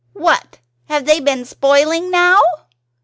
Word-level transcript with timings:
What 0.13 0.57
have 0.89 1.05
they 1.05 1.19
been 1.19 1.45
spoiling 1.45 2.09
now?" 2.09 2.41